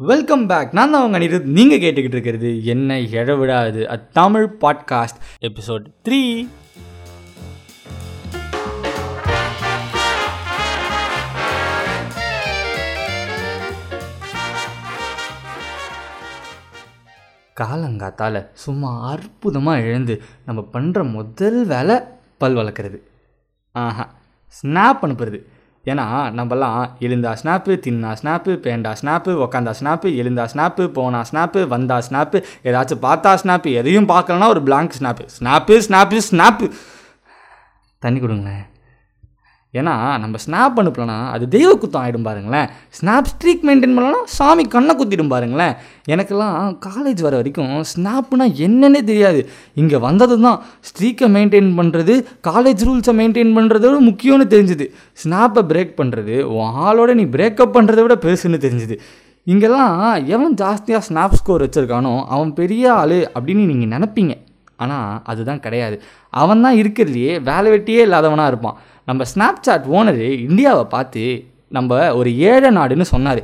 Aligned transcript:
Welcome 0.00 0.46
back 0.46 0.72
நான் 0.72 0.90
தான் 0.90 1.00
அவங்க 1.00 1.18
அனிருத். 1.18 1.42
நீங்கள் 1.42 1.78
கேட்டுக்கிட்டு 1.78 2.14
இருக்கிறது 2.14 2.64
என்ன 2.64 2.98
இழவிடாது 2.98 3.90
a 3.90 3.96
Tamil 3.96 4.56
podcast 4.60 5.20
episode 5.40 5.86
three 6.08 6.48
காலங்காத்தால் 17.60 18.48
சும்மா 18.52 19.10
அற்புதமாக 19.10 19.80
எழுந்து 19.80 20.22
நம்ம 20.46 20.68
பண்ணுற 20.72 21.10
முதல் 21.10 21.66
வேலை 21.66 22.00
பல் 22.38 22.54
வளர்க்குறது. 22.54 22.98
ஆஹா. 23.72 24.14
ஸ்னாப் 24.48 25.04
அனுப்புறது. 25.04 25.42
ஏன்னா 25.90 26.06
நம்மலாம் 26.38 26.78
எழுந்தா 27.06 27.32
ஸ்னாப்பு 27.40 27.74
தின்னா 27.84 28.12
ஸ்னாப்பு 28.20 28.52
பேண்டா 28.64 28.92
ஸ்னாப்பு 29.00 29.32
உக்காந்தா 29.44 29.74
ஸ்னாப்பு 29.80 30.10
எழுந்தா 30.22 30.46
ஸ்னாப்பு 30.52 30.84
போனா 30.98 31.20
ஸ்னாப்பு 31.30 31.62
வந்தா 31.74 31.98
ஸ்னாப்பு 32.08 32.40
ஏதாச்சும் 32.68 33.04
பார்த்தா 33.06 33.32
ஸ்னாப்பு 33.42 33.76
எதையும் 33.82 34.10
பார்க்கலன்னா 34.14 34.48
ஒரு 34.54 34.62
blank 34.68 34.96
snap 35.00 35.26
snap 35.38 35.76
snap 35.88 36.20
snap 36.30 36.68
தண்ணி 38.02 38.18
கொடுங்களேன். 38.20 38.66
ஏன்னா 39.80 39.94
நம்ம 40.22 40.38
ஸ்னாப் 40.44 40.78
அனுப்பலனா 40.82 41.16
அது 41.34 41.44
தெய்வ 41.54 41.70
குத்தம் 41.82 42.02
ஆகிடும் 42.02 42.26
பாருங்களேன். 42.28 42.68
ஸ்னாப் 42.98 43.30
ஸ்ட்ரீக் 43.32 43.64
மெயின்டைன் 43.68 43.94
பண்ணலன்னா 43.96 44.22
சாமி 44.38 44.64
கண்ணை 44.74 44.94
குத்திடும் 45.00 45.32
பாருங்களேன். 45.34 45.74
எனக்கெல்லாம் 46.14 46.56
காலேஜ் 46.88 47.22
வர 47.26 47.34
வரைக்கும் 47.40 47.72
ஸ்னாப்னா 47.92 48.46
என்னன்னே 48.66 49.02
தெரியாது. 49.10 49.40
இங்கே 49.82 50.00
வந்தது 50.06 50.36
தான் 50.46 50.58
ஸ்ட்ரீக்கை 50.88 51.28
மெயின்டைன் 51.36 51.70
பண்ணுறது 51.80 52.16
காலேஜ் 52.48 52.84
ரூல்ஸை 52.88 53.14
மெயின்டைன் 53.20 53.54
பண்ணுறதோட 53.58 53.98
முக்கியம்னு 54.10 54.46
தெரிஞ்சுது. 54.56 54.88
ஸ்னாப்பை 55.22 55.64
பிரேக் 55.72 55.94
பண்ணுறது 56.02 56.36
உன் 56.56 56.76
ஆளோட 56.86 57.12
நீ 57.20 57.26
பிரேக்கப் 57.36 57.76
பண்ணுறத 57.78 58.02
விட 58.06 58.16
பெருசுன்னு 58.26 58.64
தெரிஞ்சுது. 58.66 58.96
இங்கெல்லாம் 59.52 59.94
எவன் 60.34 60.54
ஜாஸ்தியாக 60.62 61.06
ஸ்னாப் 61.08 61.38
ஸ்கோர் 61.40 61.62
வச்சுருக்கானோ 61.64 62.12
அவன் 62.34 62.50
பெரிய 62.60 62.84
ஆள் 63.00 63.18
அப்படின்னு 63.36 63.64
நீங்கள் 63.70 63.92
நினப்பீங்க. 63.94 64.34
ஆனால் 64.84 65.20
அதுதான் 65.30 65.62
கிடையாது. 65.64 65.96
அவன் 66.42 66.60
தான் 66.64 66.76
இருக்கிறதுலையே 66.80 67.32
வேலை 67.48 67.68
வெட்டியே 67.72 68.02
இல்லாதவனாக 68.06 68.50
இருப்பான். 68.52 68.76
நம்ம 69.08 69.24
ஸ்னாப் 69.34 69.60
சாட் 69.66 69.84
ஓனரு 69.92 70.26
இந்தியாவை 70.48 70.82
பார்த்து 70.84 71.22
நம்ம 71.76 72.16
ஒரு 72.16 72.30
ஏழை 72.48 72.70
நாடுன்னு 72.76 73.06
சொன்னார். 73.12 73.40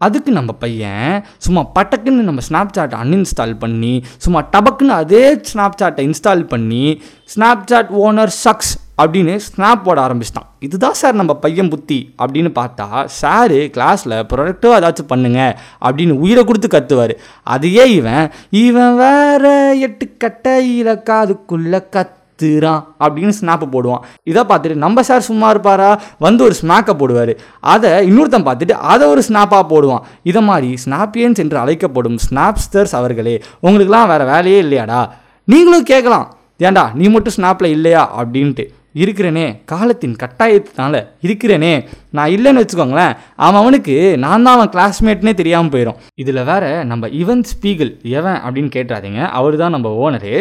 அதுக்கு 0.00 0.30
நம்ம 0.32 0.52
பையன் 0.52 1.24
சும்மா 1.44 1.62
பட்டக்குன்னு 1.76 2.26
நம்ம 2.28 2.42
ஸ்னாப் 2.48 2.74
சாட்டை 2.76 2.96
அன்இன்ஸ்டால் 3.02 3.54
பண்ணி 3.58 3.92
சும்மா 4.16 4.40
டபக்குன்னு 4.52 4.94
அதே 5.02 5.22
ஸ்னாப் 5.52 5.78
சாட்டை 5.80 6.02
இன்ஸ்டால் 6.08 6.42
பண்ணி 6.52 6.82
ஸ்னாப் 7.34 7.64
சாட் 7.64 7.92
ஓனர் 8.02 8.34
சக்ஸ் 8.44 8.72
அப்படின்னு 9.02 9.34
ஸ்னாப் 9.46 9.82
போட 9.86 9.98
ஆரம்பிச்சிட்டான். 10.06 10.50
இதுதான் 10.58 10.98
சார் 11.00 11.18
நம்ம 11.20 11.32
பையன் 11.34 11.68
புத்தி 11.68 11.98
அப்படின்னு 12.22 12.52
பார்த்தா 12.60 13.08
சாரு 13.22 13.60
கிளாஸில் 13.76 14.16
ப்ரொடக்டிவாக 14.32 14.78
ஏதாச்சும் 14.80 15.10
பண்ணுங்க 15.14 15.40
அப்படின்னு 15.80 16.12
உயிரை 16.24 16.44
கொடுத்து 16.44 16.70
கத்துவார். 16.76 17.14
அதையே 17.42 17.86
இவன் 17.94 18.30
இவன் 18.50 18.96
வேற 18.96 19.74
எட்டு 19.86 20.08
கட்டையில 20.24 20.98
காதுக்குள்ள 21.10 21.82
திரா 22.42 22.84
அப்படின்னு 23.00 23.32
ஸ்னாப்பை 23.40 23.68
போடுவான். 23.72 24.02
இதை 24.22 24.42
பார்த்துட்டு 24.42 24.74
நம்ம 24.74 25.02
சார் 25.02 25.20
சும்மா 25.20 25.50
இருப்பாரா? 25.50 26.00
வந்து 26.18 26.44
ஒரு 26.44 26.54
ஸ்னாக்கை 26.62 26.94
போடுவார். 26.94 27.36
அதை 27.60 27.90
இன்னொருத்தன் 27.90 28.46
பார்த்துட்டு 28.48 28.72
அதை 28.72 29.08
ஒரு 29.08 29.22
ஸ்னாப்பாக 29.28 29.64
போடுவான். 29.70 30.02
இதை 30.22 30.42
மாதிரி 30.42 30.74
ஸ்னாப்பியன்ஸ் 30.84 31.36
என்று 31.36 31.58
அழைக்கப்படும் 31.58 32.18
ஸ்னாப்ஸ்டர்ஸ் 32.30 32.94
அவர்களே 32.94 33.42
உங்களுக்குலாம் 33.62 34.06
வேறு 34.06 34.24
வேலையே 34.24 34.62
இல்லையாடா? 34.62 35.08
நீங்களும் 35.44 35.82
கேட்கலாம். 35.82 36.34
ஏன்டா 36.58 36.94
நீ 36.94 37.08
மட்டும் 37.08 37.32
ஸ்னாப்பில் 37.36 37.64
இல்லையா? 37.64 38.22
அப்படின்ட்டு. 38.22 38.64
இருக்கிறேனே 39.02 39.46
காலத்தின் 39.72 40.16
கட்டாயத்தினால 40.22 40.94
இருக்கிறேனே. 41.26 41.72
நான் 42.16 42.32
இல்லைன்னு 42.34 42.60
வச்சுக்கோங்களேன் 42.62 43.14
அவன் 43.46 43.60
அவனுக்கு 43.62 43.94
நான் 44.24 44.44
தான் 44.46 44.56
அவன் 44.58 44.70
கிளாஸ்மேட்னே 44.74 45.32
தெரியாமல் 45.40 45.72
போயிடும் 45.74 45.98
இதில் 46.22 46.40
வேற 46.50 46.64
நம்ம 46.90 47.08
இவன் 47.22 47.42
ஸ்பீகல் 47.52 47.92
எவன் 48.18 48.38
அப்படின்னு 48.44 48.70
கேட்டுறாதீங்க. 48.76 49.20
அவர் 49.38 49.56
தான் 49.62 49.74
நம்ம 49.76 49.88
ஓனரு. 50.04 50.32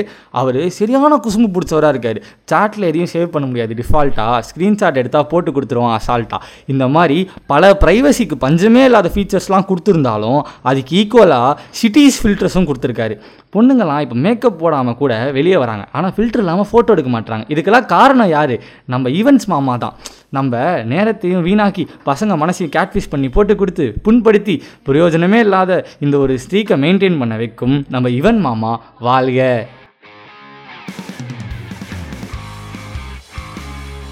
அவர் 0.41 0.59
சரியான 0.77 1.19
குசும்பு 1.25 1.49
பிடிச்சவராக 1.55 1.93
இருக்கார். 1.95 2.19
சாட்டில் 2.51 2.87
எதையும் 2.91 3.11
சேவ் 3.15 3.33
பண்ண 3.33 3.45
முடியாது. 3.49 3.73
டிஃபால்ட்டாக 3.81 4.39
ஸ்க்ரீன்ஷாட் 4.49 4.99
எடுத்தால் 5.01 5.29
போட்டு 5.33 5.51
கொடுத்துருவோம் 5.57 5.95
அசால்ட்டாக 5.97 6.41
இந்த 6.73 6.87
மாதிரி 6.95 7.17
பல 7.53 7.73
ப்ரைவசிக்கு 7.83 8.37
பஞ்சமே 8.45 8.83
இல்லாத 8.89 9.11
ஃபீச்சர்ஸ்லாம் 9.15 9.67
கொடுத்துருந்தாலும் 9.71 10.39
அதுக்கு 10.71 10.95
ஈக்குவலாக 11.01 11.51
சிட்டிஸ் 11.81 12.19
ஃபில்டர்ஸும் 12.21 12.69
கொடுத்துருக்காரு. 12.69 13.17
பொண்ணுங்களாம் 13.55 14.01
இப்போ 14.05 14.15
மேக்கப் 14.23 14.59
போடாமல் 14.61 14.97
கூட 15.01 15.13
வெளியே 15.35 15.57
வராங்க. 15.63 15.83
ஆனால் 15.97 16.13
ஃபில்டர் 16.15 16.43
இல்லாமல் 16.43 16.67
ஃபோட்டோ 16.71 16.93
எடுக்க 16.95 17.11
மாட்டாங்க 17.17 17.45
இதுக்கெல்லாம் 17.53 17.87
காரணம் 17.95 18.31
யார்? 18.37 18.44
நம்ம 18.93 19.09
ஈவெண்ட்ஸ் 19.19 19.49
மாமா 19.53 19.75
தான். 19.83 19.95
நம்ம 20.37 20.61
நேரத்தையும் 20.93 21.45
வீணாக்கி 21.47 21.83
பசங்க 22.09 22.33
மனசையும் 22.43 22.73
கேட்ஃபிஷ் 22.75 23.11
பண்ணி 23.13 23.29
போட்டு 23.35 23.55
கொடுத்து 23.61 23.85
புண்படுத்தி 24.07 24.55
பிரயோஜனமே 24.89 25.39
இல்லாத 25.45 25.71
இந்த 26.07 26.17
ஒரு 26.25 26.35
ஸ்ட்ரீக்கை 26.43 26.77
மெயின்டைன் 26.85 27.19
பண்ண 27.23 27.35
வைக்கும் 27.43 27.77
நம்ம 27.95 28.09
இவன் 28.19 28.41
மாமா. 28.47 28.73
வாழ்க. 29.07 29.41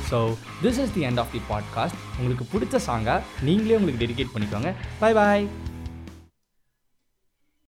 So 0.09 0.17
this 0.63 0.79
is 0.81 0.91
the 0.95 1.03
end 1.09 1.21
of 1.21 1.31
the 1.35 1.41
podcast 1.51 1.99
உங்களுக்கு 2.19 2.45
பிடிச்ச 2.53 2.79
சாங்கை 2.87 3.15
நீங்களே 3.47 3.77
உங்களுக்கு 3.79 4.03
டெடிகேட் 4.03 4.33
பண்ணிக்கோங்க. 4.33 4.71
Bye 5.03 5.11
bye 5.19 5.45